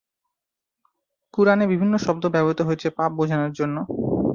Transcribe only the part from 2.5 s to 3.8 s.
হয়েছে পাপ বোঝানোর জন্য।